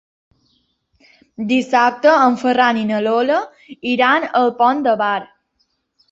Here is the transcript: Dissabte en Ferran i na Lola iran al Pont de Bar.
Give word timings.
Dissabte 1.49 2.13
en 2.21 2.37
Ferran 2.43 2.79
i 2.83 2.85
na 2.91 3.01
Lola 3.07 3.37
iran 3.91 4.25
al 4.41 4.49
Pont 4.63 4.81
de 4.89 4.95
Bar. 5.03 5.13